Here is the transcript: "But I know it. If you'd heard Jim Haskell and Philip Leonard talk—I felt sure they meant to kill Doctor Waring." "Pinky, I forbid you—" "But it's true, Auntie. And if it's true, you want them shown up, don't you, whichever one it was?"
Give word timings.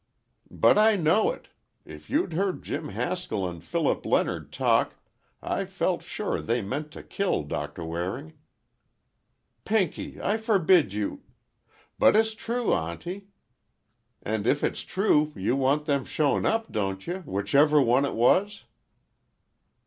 "But 0.49 0.79
I 0.79 0.95
know 0.95 1.29
it. 1.29 1.49
If 1.85 2.09
you'd 2.09 2.33
heard 2.33 2.63
Jim 2.63 2.89
Haskell 2.89 3.47
and 3.47 3.63
Philip 3.63 4.03
Leonard 4.03 4.51
talk—I 4.51 5.63
felt 5.65 6.01
sure 6.01 6.41
they 6.41 6.59
meant 6.63 6.89
to 6.93 7.03
kill 7.03 7.43
Doctor 7.43 7.85
Waring." 7.85 8.33
"Pinky, 9.63 10.19
I 10.19 10.37
forbid 10.37 10.91
you—" 10.91 11.21
"But 11.99 12.15
it's 12.15 12.33
true, 12.33 12.73
Auntie. 12.73 13.27
And 14.23 14.47
if 14.47 14.63
it's 14.63 14.81
true, 14.81 15.33
you 15.35 15.55
want 15.55 15.85
them 15.85 16.03
shown 16.03 16.47
up, 16.47 16.71
don't 16.71 17.05
you, 17.05 17.19
whichever 17.19 17.79
one 17.79 18.03
it 18.03 18.15
was?" 18.15 18.63